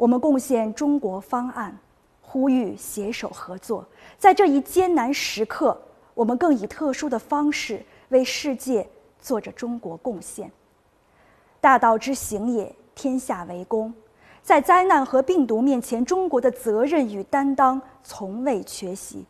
[0.00, 1.78] 我们贡献中国方案，
[2.22, 3.86] 呼吁携手合作。
[4.16, 5.78] 在这一艰难时刻，
[6.14, 8.88] 我们更以特殊的方式为世界
[9.18, 10.50] 做着中国贡献。
[11.60, 13.92] 大道之行也，天下为公。
[14.42, 19.26] 在灾难和病毒面前，中国的责任与担当从未缺席。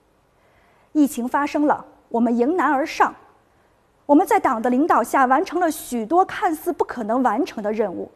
[0.93, 3.13] 疫情发生了，我们迎难而上。
[4.07, 8.09] 我们在党的领导下完成了许多看似不可能完成的任务。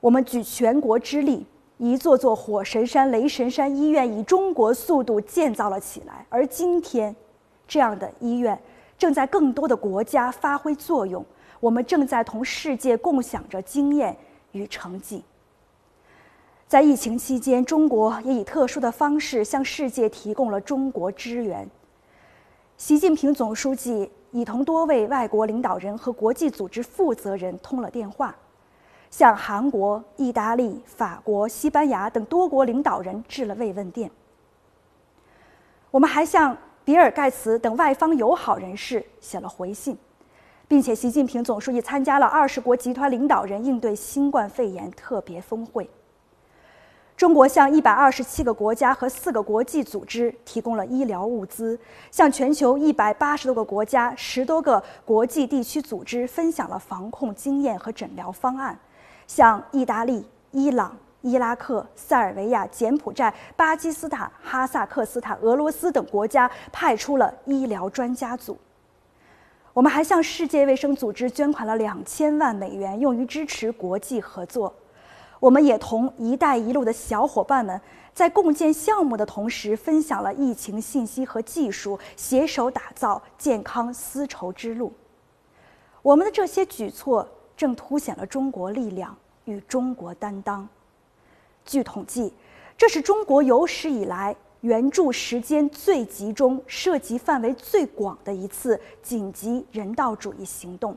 [0.00, 1.46] 我们举全国之力，
[1.78, 6.24] 一座座火神山、雷神山医院以中国速度建造了起来。
[6.28, 7.14] 而今天，
[7.66, 8.58] 这样的医院
[8.96, 11.24] 正在更多的国家发挥作用。
[11.60, 14.16] 我们正在同世界共享着经验
[14.52, 15.22] 与成绩。
[16.68, 21.68] 在疫情期间，中国也以特殊的方式向世界提供了中国支援。
[22.76, 24.10] 习近平总书记。
[24.34, 28.34] 已同多位外国领导人和国际组织负责人通了电话，
[29.16, 34.10] 向韩国、意大利、法国、西班牙等多国领导人致了慰问电。
[35.92, 39.96] 我们还向比尔·盖茨等外方友好人士写了回信，
[40.66, 45.88] 并且习近平总书记参加了二十国集团领导人应对新冠肺炎特别峰会。
[47.16, 51.78] 中国向一百二十七个国家和四个国际组织提供了医疗物资，
[52.10, 58.76] 向全球一百八十多个国家、十多个国际地区组织分享了防控经验和诊疗方案，
[59.26, 68.58] 向意大利、伊朗、伊拉克、塞尔维亚、柬埔寨、巴基斯坦、哈萨克斯坦、俄罗斯等国家派出了医疗专家组。
[69.72, 74.72] 我们还向世界卫生组织捐款了两千万美元，用于支持国际合作。
[75.40, 77.78] 我们也同“一带一路”的小伙伴们
[78.14, 84.92] 在共建项目的同时，分享了疫情信息和技术，携手打造健康丝绸之路。
[86.02, 90.68] 我们的这些举措正凸显了中国力量与中国担当。
[91.64, 92.32] 据统计，
[92.76, 100.96] 这是中国有史以来援助时间最集中、涉及范围最广的一次紧急人道主义行动。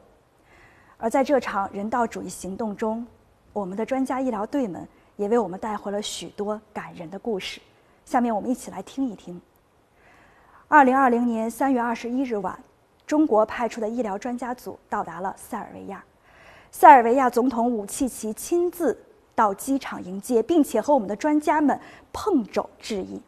[0.98, 3.06] 而在这场人道主义行动中，
[3.54, 7.62] 我们的专家医疗队们也为我们带回了许多感人的故事，
[8.04, 9.40] 下面我们一起来听一听。
[10.68, 12.60] 二零二零年三月二十一日晚，
[13.06, 16.04] 中国派出的医疗专家组到达了塞尔维亚，
[16.72, 18.98] 塞尔维亚总统武契奇亲自
[19.34, 21.80] 到机场迎接，并且和我们的专家们
[22.14, 23.22] 碰肘致意。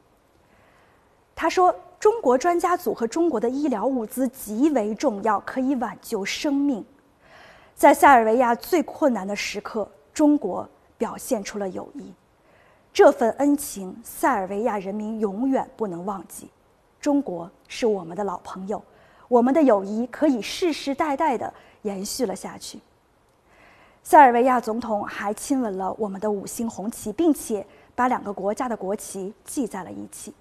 [1.35, 6.83] 他说：“中国专家组和中国的医疗物资极为重要，可以挽救生命，
[7.75, 10.67] 在塞尔维亚最困难的时刻。”中国
[10.97, 12.11] 表现出了友谊，
[12.91, 16.49] 这份恩情塞尔维亚人民永远不能忘记。
[16.99, 18.83] 中国是我们的老朋友，
[19.29, 22.77] 我们的友谊可以世世代代的延续了下去。
[24.09, 30.33] 塞尔维亚总统还亲吻了我们的五星红旗，并且把两个国家的国旗系在了一起。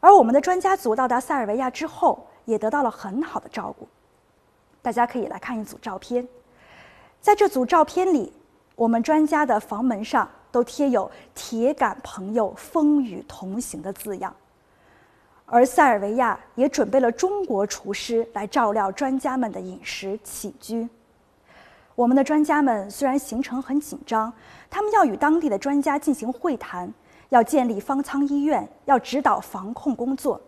[0.00, 3.86] 而我们的专家组到达塞尔维亚之后，也得到了很好的照顾。
[4.82, 6.26] 大家可以来看一组照片，
[7.20, 8.32] 在这组照片里。
[8.74, 14.34] 我们专家的房门上都贴有“铁杆朋友，风雨同行”的字样，
[15.44, 20.88] 而塞尔维亚也准备了中国厨师来照料专家们的饮食起居。
[21.96, 24.32] 我们的专家们虽然行程很紧张，
[24.70, 26.92] 他们要与当地的专家进行会谈，
[27.30, 30.40] 要建立方舱医院，要指导防控工作，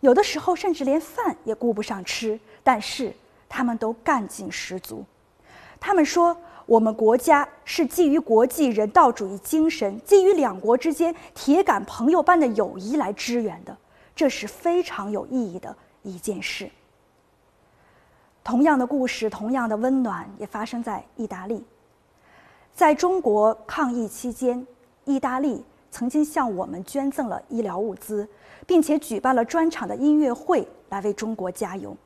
[0.00, 3.12] 有的时候甚至连饭也顾不上吃，但是
[3.48, 5.04] 他们都干劲十足。
[5.80, 6.36] 他们说。
[6.66, 13.76] 我们国家是基于国际人道主义精神，基于两国之间铁杆朋友般的友谊来支援的，
[14.14, 16.70] 这是非常有意义的一件事。
[18.50, 21.64] 同样的故事，同样的温暖，也发生在意大利。
[22.74, 24.66] 在中国抗疫期间，
[25.04, 28.28] 意大利曾经向我们捐赠了医疗物资，
[28.66, 31.96] 并且举办了专场的音乐会来为中国加油。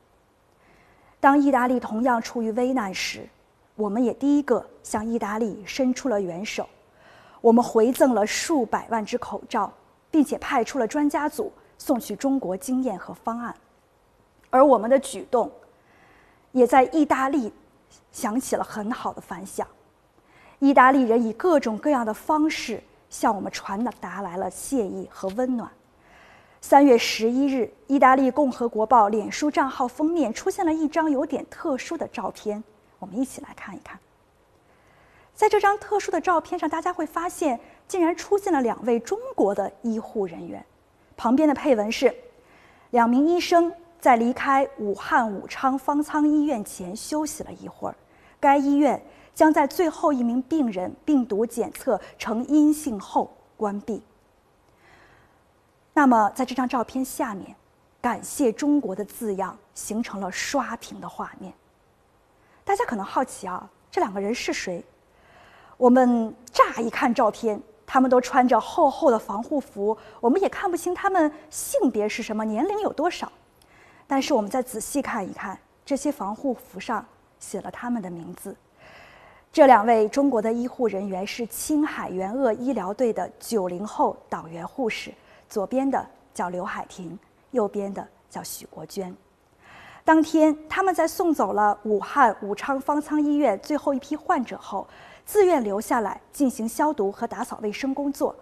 [1.19, 3.27] 当意大利同样处于危难时，
[3.75, 6.69] 我们也第一个向意大利伸出了援手，
[7.41, 9.73] 我们回赠了数百万只口罩，
[10.11, 13.55] 并且派出了专家组送去中国经验和方案，
[14.51, 15.51] 而我们的举动，
[16.55, 17.51] 也在意大利
[18.13, 19.67] 响起了很好的反响。
[20.59, 25.69] 意大利人以各种各样的方式向我们传达来了谢意和温暖。
[26.61, 32.63] 三月十一日，意大利共和国报脸书账号封面出现了一张有点特殊的照片。
[32.99, 33.99] 我们一起来看一看，
[35.35, 40.65] 在这张特殊的照片上，大家会发现竟然出现了两位中国的医护人员。
[41.17, 42.15] 旁边的配文是：
[42.91, 43.71] 两名医生
[44.05, 47.95] 在离开武汉武昌方舱医院前休息了一会儿。
[48.39, 49.03] 该医院
[49.33, 54.03] 将在最后一名病人病毒检测呈阴性后关闭。
[55.91, 57.55] 那么，在这张照片下面
[57.99, 61.51] ，“感谢中国”的字样形成了刷屏的画面。
[62.63, 64.85] 大家可能好奇啊，这两个人是谁？
[65.77, 73.31] 我们乍一看照片，他们都穿着厚厚的防护服，我们也看不清他们性别是什么，年龄有多少。
[74.07, 77.05] 但是我们再仔细看一看，这些防护服上
[77.39, 78.55] 写了他们的名字。
[79.51, 85.13] 这两位中国的医护人员是青海援鄂医疗队的九零后党员护士，
[85.47, 87.17] 左边的叫刘海婷，
[87.51, 89.15] 右边的叫许国娟。
[90.03, 94.85] 当天，他们在送走了武汉武昌方舱医院最后一批患者后，
[95.25, 98.35] 自愿留下来进行消毒和打扫卫生工作。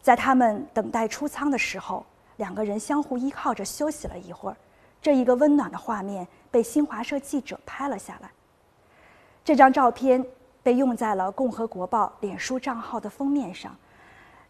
[0.00, 2.04] 在他们等待出舱的时候，
[2.38, 4.56] 两个人相互依靠着休息了一会儿。
[5.02, 8.30] 这一个温暖的画面被新华社记者拍了下来。
[9.44, 10.24] 这张照片
[10.62, 13.74] 被用在了《共和国报》脸书账号的封面上。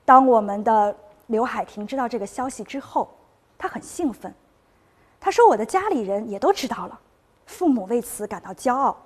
[0.05, 0.95] 当我们的
[1.29, 3.09] 刘海婷知道这个消息之后，
[3.57, 4.35] 她很兴奋。
[5.21, 6.99] 她说：“我的家里人也都知道了，
[7.47, 8.97] 父母为此感到骄傲。”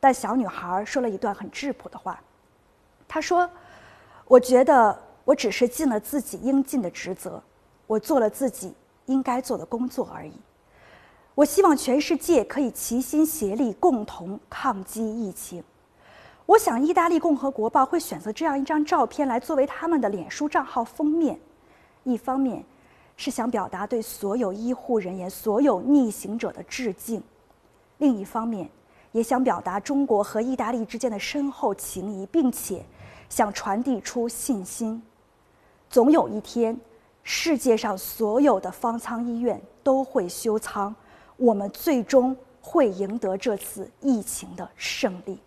[0.00, 2.18] 但小女孩说了一段很质朴的话。
[3.06, 3.48] 她说
[4.26, 7.42] ：“我觉得我只是尽了自己应尽的职责，
[7.86, 10.32] 我做了自己应该做的工作而已。
[11.36, 15.62] 我希望全世界可以齐心协力，共同抗击疫情。
[16.46, 21.38] 我想，意大利共和国报会选择这样一张照片来作为他们的脸书账号封面，
[22.04, 22.64] 一方面。”
[23.18, 27.18] 是想表达对所有医护人员、所有逆行者的致敬；
[27.96, 28.68] 另一方面，
[29.12, 32.84] 也想表达中国和意大利之间的深厚情谊，并且
[33.30, 35.02] 想传递出信心：
[35.88, 36.78] 总有一天，
[37.22, 40.94] 世界上所有的方舱医院都会休舱，
[41.36, 45.38] 我们最终会赢得这次疫情的胜利。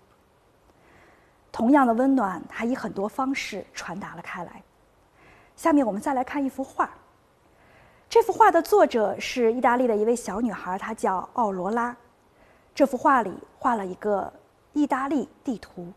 [1.52, 4.62] 同样的温暖还以很多方式传达了开来。
[5.56, 6.90] 下面我们再来看一幅画。
[8.08, 11.96] 这幅画的作者是意大利的一位小女孩，她叫奥罗拉。
[12.74, 14.32] 这幅画里画了一个
[14.74, 15.92] 意大利地图。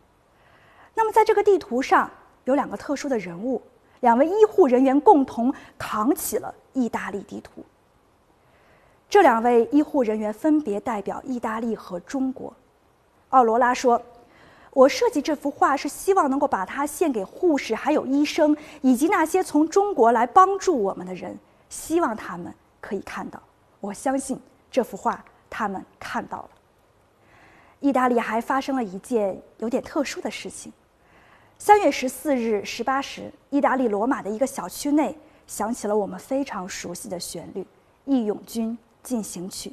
[0.94, 2.10] 那么，在这个地图上
[2.44, 3.62] 有两个特殊的人物，
[4.00, 7.64] 两位医护人员共同扛起了意大利地图。
[9.12, 12.50] 这两位医护人员分别代表意大利和中国。
[13.28, 14.00] 奥罗拉说
[14.72, 21.38] ：“我设计这幅画是希望能够把它献给护士、还有医生，以及那些从中国来帮助我们的人。”
[21.68, 23.38] 希望他们可以看到，
[23.80, 26.48] 我相信这幅画他们看到了。
[27.80, 30.72] 意大利还发生了一件有点特殊的事情：
[31.58, 35.14] 三月十四日十八时，意大利罗马的一个小区内
[35.46, 37.60] 响起了我们非常熟悉的旋律
[38.06, 39.70] 《义勇军进行曲》。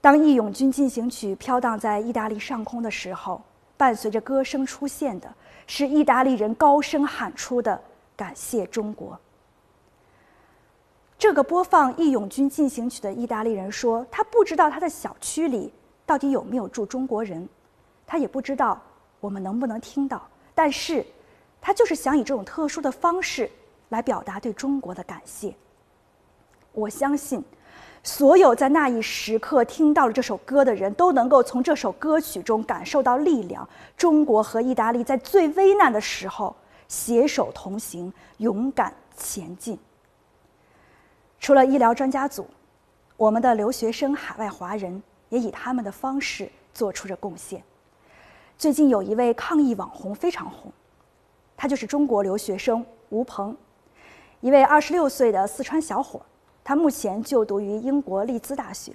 [0.00, 3.42] 当《义勇军进行曲》飘荡在意大利上空的时候，
[3.76, 5.32] 伴随着歌声出现的
[5.66, 7.80] 是意大利人高声喊出的
[8.16, 9.18] “感谢中国”。
[11.18, 15.72] 这个播放《义勇军进行曲》的意大利人说：“他不知道他的小区里
[16.06, 17.46] 到底有没有住中国人，
[18.06, 18.80] 他也不知道
[19.18, 20.28] 我们能不能听到。
[20.54, 21.04] 但是，
[21.60, 23.50] 他就是想以这种特殊的方式
[23.88, 25.52] 来表达对中国的感谢。
[26.72, 27.42] 我相信，
[28.02, 33.68] 所有在那一时刻听到了这首歌的人都能够从这首歌曲中感受到力量。
[33.96, 36.54] 中国和意大利在最危难的时候
[36.86, 39.78] 携手同行，勇敢前进。”
[41.40, 42.46] 除了医疗专家组，
[43.16, 47.62] 我们的留学生、海外华人也以他们的方式做出了贡献。
[48.56, 50.72] 最近有一位抗疫网红非常红，
[51.56, 53.56] 他就是中国留学生吴鹏，
[54.40, 56.20] 一位二十六岁的四川小伙，
[56.68, 58.92] 他目前就读于英国利兹大学。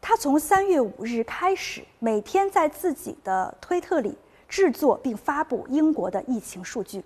[0.00, 4.16] 他从三月五日开始，每天在自己的推特里
[4.48, 7.04] 制作并发布英国的疫情数据。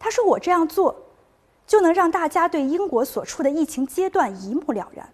[0.00, 0.96] 他说：“我这样做。”
[1.64, 5.08] 就能让大家对英国所处的疫情阶段一目了然。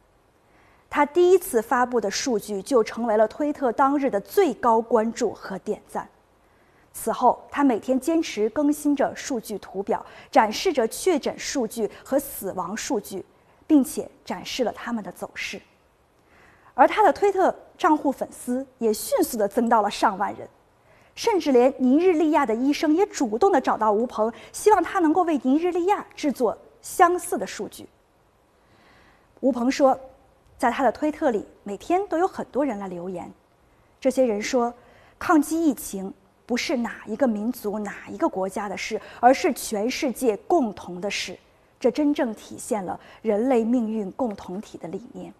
[0.88, 6.08] 他第一次发布的数据就成为了推特当日的最高关注和点赞。
[6.94, 13.22] 此后，他每天坚持更新着数据图表，展示着确诊数据和死亡数据，
[13.68, 15.62] 并且展示了他们的走势。
[16.74, 20.48] 而他的推特账户粉丝也迅速地增到了上万人。
[21.14, 27.88] 甚至连尼日利亚的医生也主动的找到吴鹏，希望他能够为尼日利亚制作相似的数据。
[29.40, 29.98] 吴鹏说，
[30.56, 33.28] 在他的推特里，每天都有很多人来留言，
[34.00, 34.72] 这些人说，
[35.18, 36.14] 抗击疫情
[36.46, 41.36] 不是哪一个民族、哪一个国家的事，而是全世界共同的事。
[41.80, 45.32] 这真正体现了人类命运共同体的理念。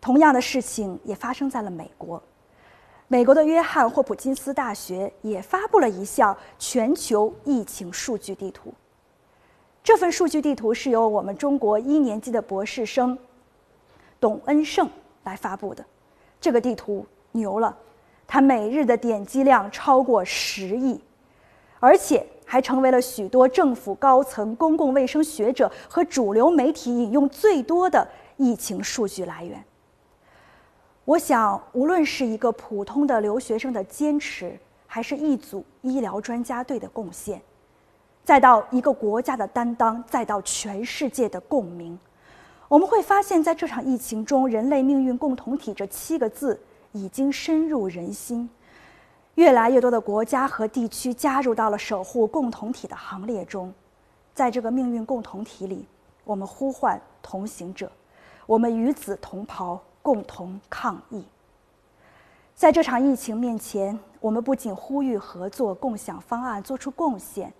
[0.00, 2.22] 同样的事情也发生在了美国。
[3.08, 8.72] 美国的约翰霍普金斯大学也发布了一项全球疫情数据地图。
[9.82, 13.18] 这份数据地图是由我们中国一年级的博士生
[14.20, 14.88] 董恩胜
[15.24, 15.84] 来发布的。
[16.40, 17.76] 这个地图牛了，
[18.26, 21.00] 它每日的点击量超过十亿，
[21.80, 28.04] 而且还成为了许多政府高层、公共卫生学者和主流媒体引用最多的
[28.38, 29.62] 疫情数据来源。
[31.04, 37.40] 我想，无论是一个普通的留学生的坚持，还是一组医疗专家队的贡献。
[38.24, 41.96] 再到一个国家的担当，再到全世界的共鸣，
[42.66, 48.50] 我们会发现，在这场疫情中，“人类命运共同体”这七个字已经深入人心。
[49.40, 53.72] 越来越多的国家和地区加入到了守护共同体的行列中。
[54.34, 55.86] 在这个命运共同体里，
[56.24, 57.90] 我们呼唤同行者，
[58.44, 61.24] 我们与子同袍，共同抗疫。
[62.54, 67.50] 在这场疫情面前，我们不仅呼吁合作、共享方案、做出贡献。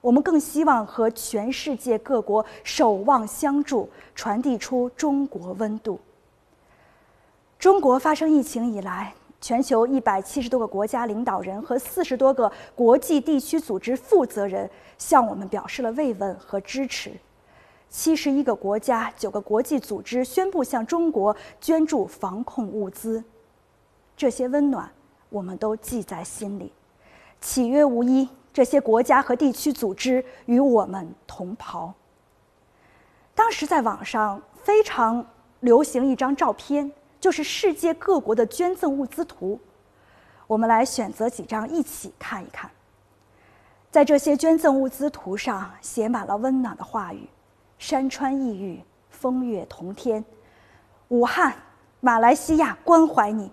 [0.00, 5.98] 我们更希望和全世界各国守望相助，传递出中国温度。
[7.58, 17.12] 中国发生疫情以来，全球一百七十多个国家领导人和四十多个国际地区组织负责人向我们表示了慰问和支持。
[17.88, 23.22] 七十一个国家、九个国际组织宣布向中国捐助防控物资，
[24.16, 24.90] 这些温暖
[25.28, 26.72] 我们都记在心里。
[27.40, 28.28] 岂曰无一。
[28.52, 31.92] 这些国家和地区组织与我们同袍。
[33.34, 35.26] 当时在网上非常
[35.60, 36.90] 流行一张照片，
[37.26, 39.58] 就是世界各国的捐赠物资图。
[40.46, 42.70] 我们来选择几张一起看一看。
[43.90, 47.28] 在这些捐赠物资图上，写满了温暖的话语：
[47.80, 48.80] 山川异域，
[49.10, 50.22] 风月同天；
[51.08, 51.52] 武汉、
[51.98, 53.50] 马来西亚关怀你。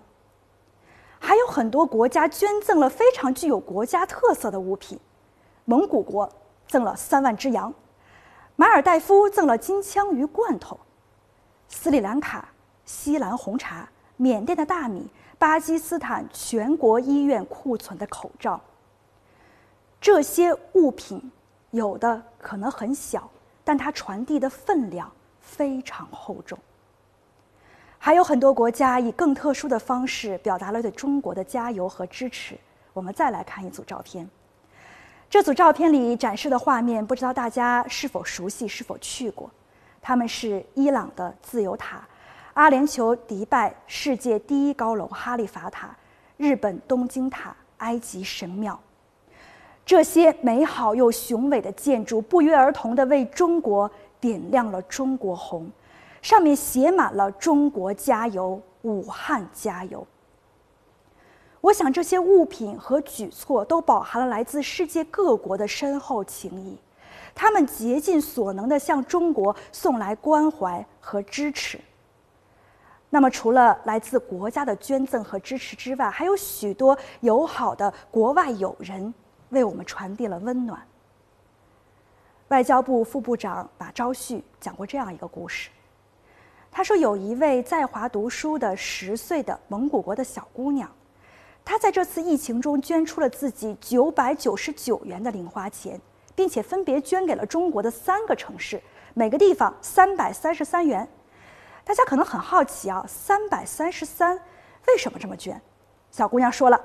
[1.20, 5.00] 还有很多国家捐赠了非常具有国家特色的物品，
[5.66, 6.32] 蒙古国
[6.68, 7.74] 赠了三万只羊，
[8.56, 10.80] 马尔代夫赠了金枪鱼罐头，
[11.68, 12.50] 斯里兰卡
[12.86, 13.88] 西兰红茶，
[14.18, 18.60] 缅甸的大米，巴基斯坦全国医院库存的口罩。
[20.02, 21.32] 这些物品
[21.72, 23.30] 有的可能很小，
[23.64, 25.10] 但它传递的分量
[25.40, 26.58] 非常厚重。
[27.98, 32.58] 还有很多国家以更特殊的方式表达了对中国的加油和支持。
[32.92, 34.30] 我们再来看一组照片，
[35.30, 39.50] 这组照片里展示的画面，不知道大家是否熟悉，是否去过？
[40.02, 42.06] 他们是伊朗的自由塔、
[42.54, 45.90] 阿联酋迪拜世界第一高楼哈利法塔、
[46.38, 48.80] 日本东京塔、埃及神庙。
[49.84, 55.68] 这些美好又雄伟的建筑，不约而同地为中国点亮了中国红。
[56.22, 60.06] 上面写满了“中国加油，武汉加油”。
[61.60, 66.78] 我想这些物品和举措都饱含了来自世界各国的深厚情谊，
[67.34, 71.80] 他们竭尽所能地向中国送来关怀和支持。
[73.14, 79.14] 那么，除了来自国家的捐赠和支持之外，还有许多友好的国外友人
[79.50, 80.82] 为我们传递了温暖。
[82.48, 85.70] 外交部副部长马朝旭讲过这样一个故事。
[86.72, 90.90] 他说：“有一位在华读书的十岁的蒙古国的小姑娘，
[91.64, 96.02] 她在这次疫情中捐出了自己九百九十九元的零花钱，
[96.34, 98.82] 并且分别捐给了中国的三个城市，
[99.14, 101.08] 每个地方三百三十三元。
[101.84, 104.40] 大家可能很好奇啊，三百三十三
[104.88, 105.62] 为什么这么捐？
[106.12, 106.80] 小姑娘说了：‘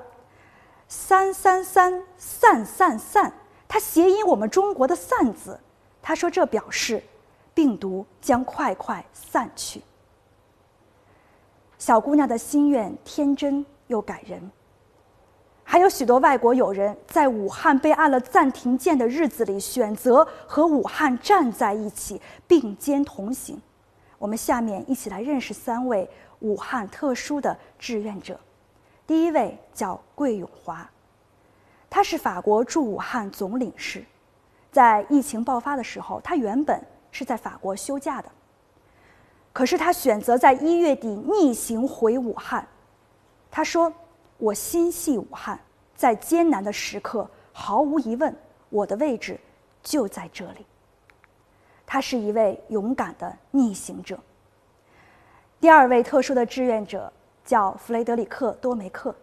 [0.87, 3.33] 三三三散散散’，
[3.67, 5.59] 它谐音我们中国的‘散’字。
[6.01, 7.03] 她说这表示。”
[7.51, 9.81] 病毒将快快散去。
[11.77, 14.49] 小姑娘的心愿天真又感人。
[15.65, 23.61] 还有许多外国友人在武汉被按了暂停键的日子里，选择和武汉站在一起，并肩同行。
[24.19, 26.07] 我们下面一起来认识三位
[26.41, 28.39] 武汉特殊的志愿者。
[29.07, 30.87] 第一位叫桂永华，
[31.89, 34.05] 他是法国驻武汉总领事，
[34.71, 36.79] 在疫情爆发的时候，他原本。
[37.11, 38.29] 是在法国休假的，
[39.51, 42.67] 可是他选择在一月底逆行回武汉。
[43.49, 43.91] 他说
[44.37, 45.59] ：“我心系武汉，
[45.95, 48.31] 在艰难的时刻，毫无疑问，
[48.69, 49.39] 我的位置
[49.81, 50.63] 就在这里。”
[51.91, 54.19] 他是一位勇敢的逆行者。
[55.59, 57.11] 第二位特殊的志愿者
[57.43, 59.15] 叫弗雷德里克·多梅克，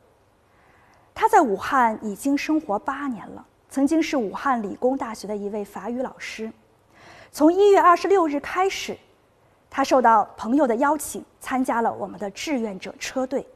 [1.14, 6.52] 他在武汉已经生活八年了，曾经是武汉理工大学的一位法语老师。
[7.30, 8.98] 从一月二十六日开始，
[9.70, 13.46] 他受到朋友的邀请，参加了我们的志愿者车队。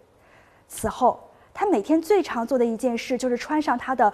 [0.69, 1.29] 此后，
[1.61, 1.67] 他。
[1.71, 4.13] 每天最常做的一件事就是穿上他的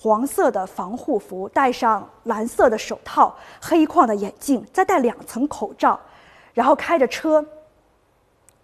[0.00, 5.98] 黄色的防护服，戴上蓝色的手套、黑框的眼镜，再戴两层口罩，
[6.54, 7.44] 然后开着车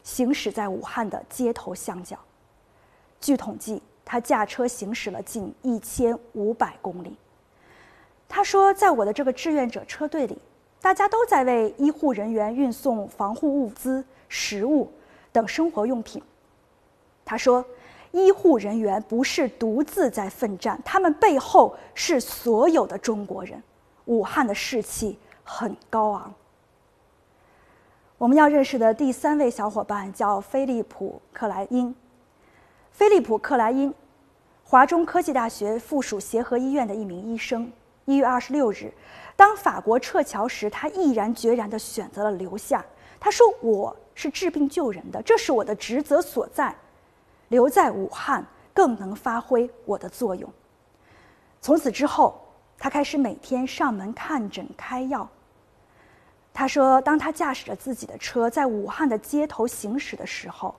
[0.04, 2.16] 行驶在武汉的街头巷角。
[3.20, 7.16] 据统计，他驾车行驶了近一千五百公里。
[8.28, 10.38] 他说，在我的这个志愿者车队里，
[10.80, 14.92] 大家都在为医护人员运送防护物资、食物
[15.32, 16.22] 等生活用品。
[17.24, 17.64] 他说。
[18.12, 23.62] 医护人员不是独自在奋战，他们背后是所有的中国人。
[24.06, 26.32] 武汉的士气很高昂。
[28.16, 31.94] 我们要认识的第三位小伙伴叫菲利普·克莱因。
[32.90, 33.94] 菲利普·克莱因，
[34.64, 37.70] 华中科技大学附属协和医院的一名医生。
[38.06, 38.90] 一月二十六日，
[39.36, 42.84] 当法国撤侨时，他毅然决然地选择了留下。
[43.20, 46.74] 他说：“我是治病救人的，这是我的职责所在。”
[47.48, 50.52] 留在武汉更能发挥我的作用。
[51.60, 52.40] 从此之后，
[52.78, 55.28] 他开始每天上门看诊开药。
[56.54, 60.74] 他说：“当他驾驶着自己的车在武汉的街头行驶的时候，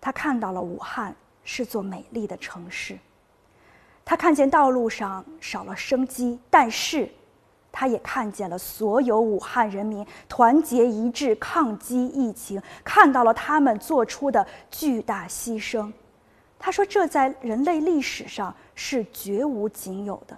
[0.00, 2.98] 他看到了武汉是座美丽的城市。
[4.04, 7.08] 他看见道路上少了生机，但是……”
[7.70, 15.92] 他也看见了所有武汉人民团结一致抗击疫情，看到了他们做出的巨大牺牲。
[16.58, 20.36] 他说：“这在人类历史上是绝无仅有的，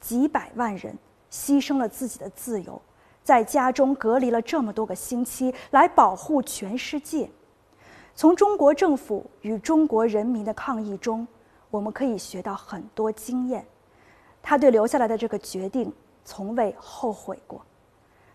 [0.00, 0.96] 几百万人
[1.30, 2.80] 牺牲了自己的自由，
[3.22, 7.28] 在家中隔离了这么多个星期，来保护全世界。
[8.14, 11.26] 从中国政府与中国人民的抗疫中，
[11.68, 13.66] 我们可以学到很多经验。
[14.40, 15.92] 他对留下来的这个决定。”
[16.24, 17.60] 从未后悔过，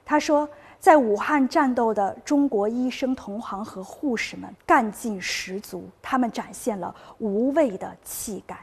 [0.06, 0.48] 他说
[0.80, 8.58] ：“在武汉战斗的中国医生同行和护士们干劲十足，他们展现了无畏的气概。”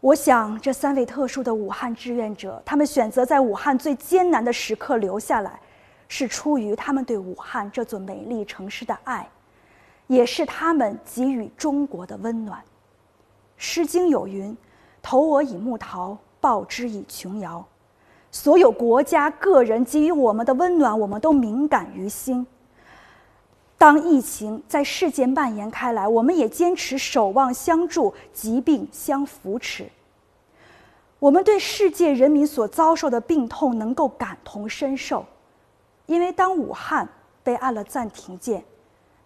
[0.00, 5.60] 我想，这三位特殊的武汉志愿者，他们选择在武汉最艰难的时刻留下来，
[6.08, 9.28] 是出于他们对武汉这座美丽城市的爱，
[10.08, 12.60] 也是他们给予中国的温暖。
[13.56, 14.56] 《诗经》有云
[15.00, 17.64] ：“投我以木桃，报之以琼瑶。”
[18.32, 22.46] 所有国家、个人给予我们的温暖，我们都敏感于心。
[23.76, 29.86] 当疫情在世界蔓延开来，我们也坚持守望相助、疾病相扶持。
[31.18, 35.26] 我们对世界人民所遭受的病痛能够感同身受，
[36.06, 37.06] 因为当武汉
[37.44, 38.64] 被按了暂停键，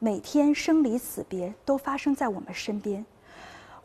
[0.01, 3.07] 每天生离死别都发生在我们身边。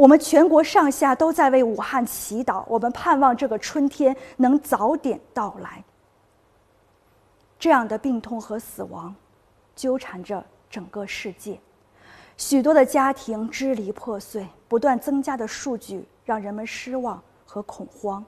[0.01, 5.83] 我们全国上下都在为武汉祈祷，我们盼望这个春天能早点到来。
[7.59, 9.13] 这样的病痛和死亡，
[9.75, 11.59] 纠缠着整个世界，
[12.35, 18.25] 许多的家庭支离破碎，不断增加的数据让人们失望和恐慌。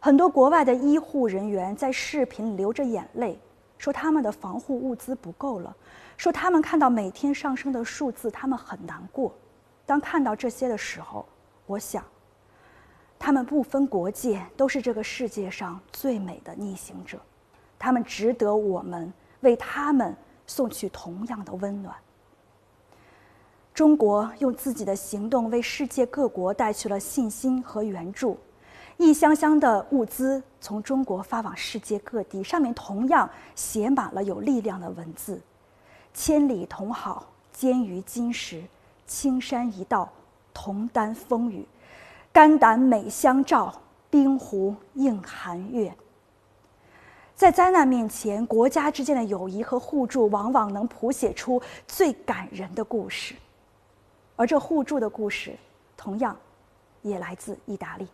[0.00, 3.38] 很多国外的医护人员在视频流着眼泪，
[3.76, 5.76] 说他们的防护物资不够了，
[6.16, 9.30] 说他们看到每天上升的数字，他们很难过。
[9.86, 11.24] 当看到这些的时候，
[11.64, 12.04] 我想，
[13.18, 17.18] 他们不分国界，都是这个世界上最美的逆行者，
[17.78, 20.14] 他们值得我们为他们
[20.46, 21.94] 送去同样的温暖。
[23.72, 28.38] 中国用自己的行动为世界各国带去了信心和援助，
[28.96, 35.40] 一箱箱的物资从中国发往世界各地，上面同样写满了有力量的文字
[36.12, 38.64] ：“千里同好，坚于金石。”
[39.06, 40.10] 青山一道，
[40.52, 41.62] 同担风雨；
[42.32, 43.72] 肝胆美相照，
[44.10, 45.94] 冰壶映寒月。
[47.34, 53.34] 在灾难面前，国家之间的友谊和互助，往往能谱写出最感人的故事。
[54.36, 55.54] 而这互助的故事，
[55.96, 56.36] 同样
[57.02, 58.08] 也来自意大利。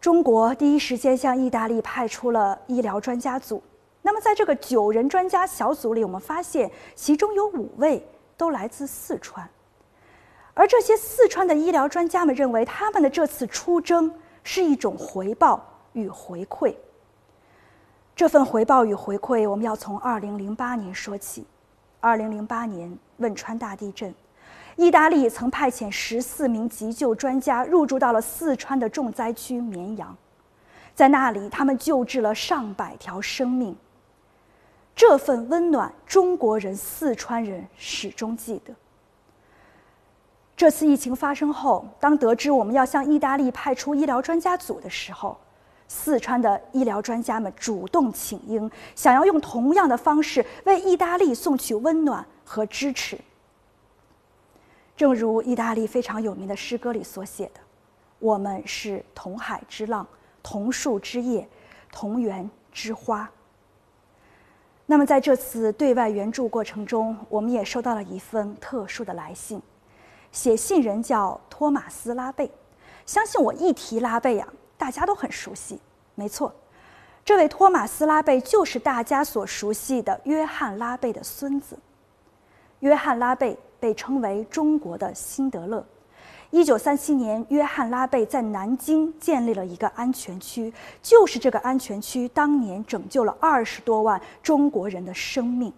[0.00, 3.62] 中国第一时间向意大利派出了医疗专家组。
[4.00, 8.02] 那么，在这个九人专家小组里，我们发现其中有五位。
[8.40, 9.46] 都来自四川，
[10.54, 14.10] 而这些四川的医疗专家们认为，他们的这次出征
[14.42, 16.74] 是一种回报与回馈。
[18.16, 21.46] 这份回报与回馈，我们要从2008年说起。
[22.00, 24.14] 2008年汶川大地震，
[24.76, 30.16] 意大利曾派遣十四名急救专家入驻到了四川的重灾区绵阳，
[30.94, 33.76] 在那里，他们救治了上百条生命。
[35.00, 38.74] 这份温暖，中国人、四川人始终记得。
[40.54, 45.38] 这次疫情发生后，当得知我们要向意大利派出医疗专家组的时候，
[45.88, 53.18] 四川的医疗专家们主动请缨，想要用同样的方式为意大利送去温暖和支持。
[54.98, 57.60] 正如意大利非常有名的诗歌里所写的
[58.20, 60.06] ：“我们是同海之浪，
[60.42, 61.48] 同树之叶，
[61.90, 63.26] 同源之花。”
[64.90, 69.62] 那么，在这次对外援助过程中，我们也收到了一封特殊的来信，
[70.32, 72.50] 写信人叫托马斯·拉贝。
[73.06, 75.80] 相信我一提拉贝呀，大家都很熟悉。
[76.16, 76.52] 没错，
[77.24, 81.78] 这位托马斯·拉贝就是大家所熟悉的约翰·拉贝的孙子。
[82.80, 85.86] 约翰·拉贝被称为中国的辛德勒。
[86.50, 95.72] 一九三七年，约翰·拉贝在南京建立了一个安全区，就是这个安全区当年拯救了二十多万中国人的生命。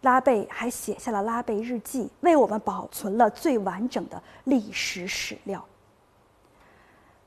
[0.00, 5.64] 拉贝还写下了《拉贝日记》，为我们保存了最完整的历史史料。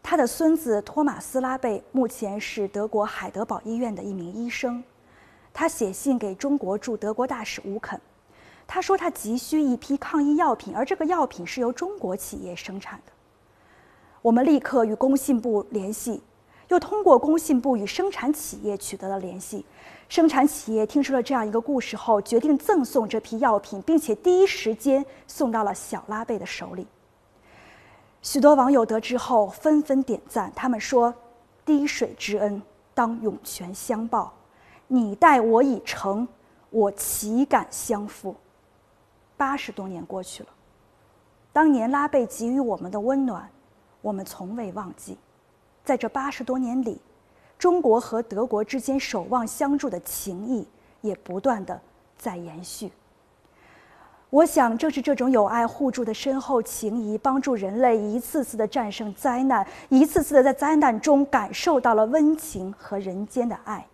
[0.03, 4.84] 他的孙子托马斯·拉贝目前是德国海德堡医院的一名医生，
[5.53, 7.99] 他写信给中国驻德国大使吴肯。
[8.71, 13.12] 他说他急需一批抗疫药品，而这个药品是由中国企业生产的。
[14.21, 16.21] 我们立刻与工信部联系，
[16.67, 19.65] 又通过工信部与生产企业取得了联系。
[20.08, 26.86] 生产企业听说了这样一个故事后，决定赠送这批药品，并且第一时间送到了小拉贝的手里。
[28.21, 31.12] 许多网友得知后纷纷点赞，他们说
[31.65, 32.62] ：“滴水之恩，
[32.93, 34.32] 当涌泉相报。
[34.86, 36.27] 你待我以诚，
[36.69, 38.36] 我岂敢相负？”
[39.39, 40.49] 八十多年过去了，
[41.54, 43.49] 当年拉贝给予我们的温暖，
[44.02, 45.17] 我们从未忘记。
[45.86, 47.02] 在这八十多年里，
[47.58, 50.67] 中国和德国之间守望相助的情谊
[50.99, 51.80] 也不断的
[52.17, 52.91] 在延续。
[54.30, 63.88] 我想，正是这种友爱互助的深厚情谊，帮助人类一次次的战胜灾难，一次次的在灾难中感受到了温情和人间的爱。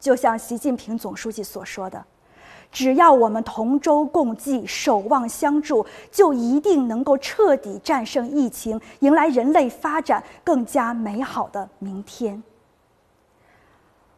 [0.00, 2.02] 就像习近平总书记所说的。
[2.72, 12.42] 只要我们同舟共济、守望相助，就一定能够彻底战胜疫情，迎来人类发展更加美好的明天。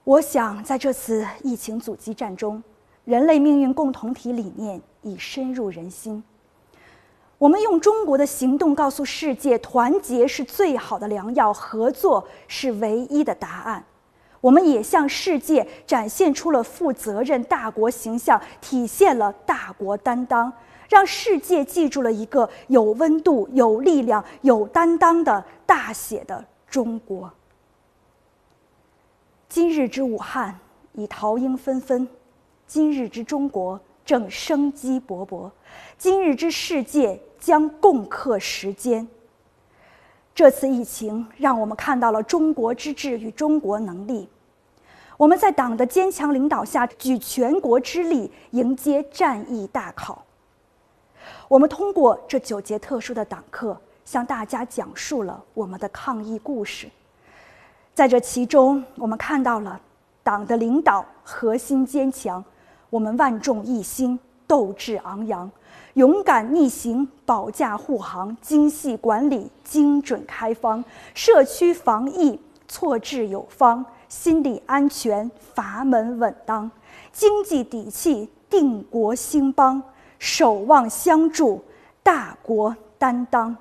[0.05, 2.63] 我想，在这次疫情阻击战中，
[3.05, 6.23] 人类命运共同体理念已深入人心。
[7.39, 13.85] 我们用中国的行动告诉世界：团结是最好的良药，合作是唯一的答案。
[14.43, 20.53] 我们也向世界展现出了负责任大国形象，体现了大国担当，
[20.89, 27.33] 让世界记住了一个有温度、有力量、有担当的大写的中国。
[29.49, 30.59] 今日之武汉
[30.95, 32.09] 已桃樱纷纷，
[32.67, 35.49] 今日之中国正生机勃勃，
[35.97, 39.07] 今日之世界将共克时艰。
[40.35, 44.29] 这次疫情让我们看到了中国之志与中国能力。
[45.19, 50.25] 我们在党的坚强领导下，举全国之力迎接战役大考。
[51.49, 56.89] 我们通过这九节特殊的党课，向大家讲述了我们的抗疫故事。
[57.95, 59.79] 在这其中，我们看到了
[60.23, 62.43] 党的领导核心坚强，
[62.89, 65.49] 我们万众一心，斗志昂扬。
[65.95, 70.83] 勇敢逆行，保驾护航，精细管理，精准开方，
[71.15, 76.71] 社区防疫措置有方，心理安全阀门稳当，
[77.13, 79.83] 经济底气定国兴邦，
[80.19, 81.63] 守望相助，
[82.03, 83.55] 大国担当。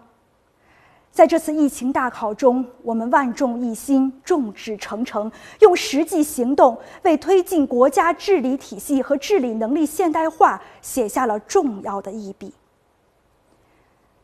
[1.12, 12.54] 在这次疫情大考中，我们万众一心，众志成城，用实际行动为推进国家治理体系和治理能力现代化写下了重要的一笔。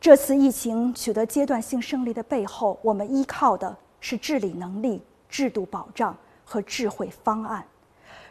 [0.00, 7.62] 这次疫情取得阶段性胜利的背后，我们依靠的是治理能力、制度保障和智慧方案。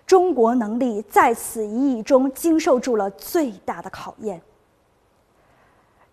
[0.07, 4.41] 中国能力在此一役中经受住了最大的考验。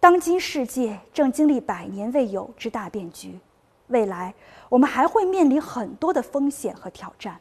[0.05, 3.41] 当今世界正经历百年未有之大变局，
[3.87, 4.35] 未来
[4.69, 7.41] 我们还会面临很多的风险和挑战，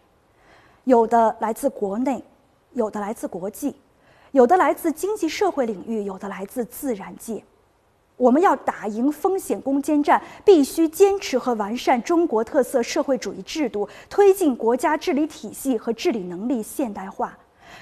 [0.86, 2.23] 有的来自国内，
[2.71, 3.76] 有的来自国际，
[4.32, 7.43] 有的来自经济社会领域，有的来自自然界。
[8.15, 17.38] 我们要打赢风险攻坚战，必须坚持和完善中国特色社会主义制度，推进国家治理体系和治理能力现代化，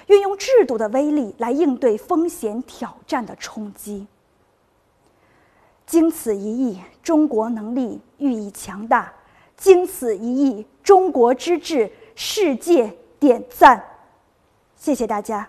[0.07, 4.07] 运用制度的威力来应对风险挑战的冲击。
[5.85, 9.13] 经此一役，中国能力愈益强大。
[9.57, 13.83] 经此一役，中国之志，世界点赞。
[14.75, 15.47] 谢谢大家。